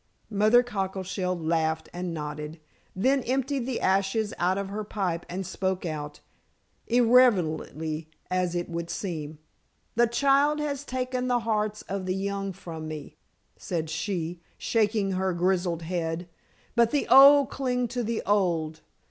[0.31, 2.59] Mother Cockleshell laughed and nodded,
[2.95, 6.21] then emptied the ashes out of her pipe and spoke out,
[6.87, 9.37] irrelevantly as it would seem:
[9.93, 13.15] "The child has taken the hearts of the young from me,"
[13.57, 16.27] said she, shaking her grizzled head;
[16.75, 18.81] "but the old cling to the old.